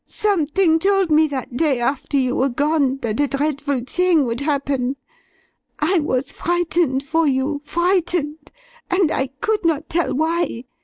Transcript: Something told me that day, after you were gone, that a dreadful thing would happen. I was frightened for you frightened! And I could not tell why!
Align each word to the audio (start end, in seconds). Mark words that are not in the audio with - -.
Something 0.03 0.79
told 0.79 1.11
me 1.11 1.27
that 1.27 1.55
day, 1.55 1.79
after 1.79 2.17
you 2.17 2.35
were 2.35 2.49
gone, 2.49 2.97
that 3.03 3.19
a 3.19 3.27
dreadful 3.27 3.81
thing 3.85 4.25
would 4.25 4.39
happen. 4.39 4.95
I 5.77 5.99
was 5.99 6.31
frightened 6.31 7.03
for 7.03 7.27
you 7.27 7.61
frightened! 7.63 8.51
And 8.89 9.11
I 9.11 9.27
could 9.27 9.63
not 9.63 9.89
tell 9.89 10.15
why! 10.15 10.63